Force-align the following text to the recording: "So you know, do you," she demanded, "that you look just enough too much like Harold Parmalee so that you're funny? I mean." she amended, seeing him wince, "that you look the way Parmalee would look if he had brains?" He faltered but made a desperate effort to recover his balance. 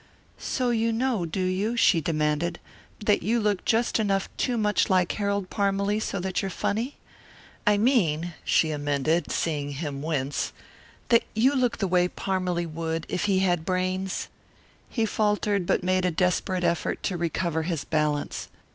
"So 0.39 0.71
you 0.71 0.91
know, 0.91 1.27
do 1.27 1.43
you," 1.43 1.77
she 1.77 2.01
demanded, 2.01 2.59
"that 3.05 3.21
you 3.21 3.39
look 3.39 3.63
just 3.65 3.99
enough 3.99 4.29
too 4.35 4.57
much 4.57 4.89
like 4.89 5.11
Harold 5.11 5.51
Parmalee 5.51 5.99
so 5.99 6.19
that 6.21 6.41
you're 6.41 6.49
funny? 6.49 6.95
I 7.67 7.77
mean." 7.77 8.33
she 8.43 8.71
amended, 8.71 9.29
seeing 9.31 9.73
him 9.73 10.01
wince, 10.01 10.53
"that 11.09 11.21
you 11.35 11.53
look 11.55 11.77
the 11.77 11.87
way 11.87 12.07
Parmalee 12.07 12.65
would 12.65 13.03
look 13.05 13.11
if 13.13 13.25
he 13.25 13.41
had 13.41 13.63
brains?" 13.63 14.27
He 14.89 15.05
faltered 15.05 15.67
but 15.67 15.83
made 15.83 16.03
a 16.03 16.09
desperate 16.09 16.63
effort 16.63 17.03
to 17.03 17.15
recover 17.15 17.61
his 17.61 17.83
balance. 17.83 18.47